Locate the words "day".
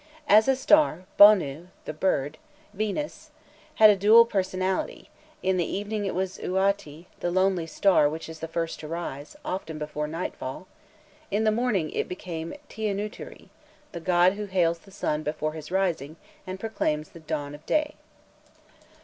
17.67-17.93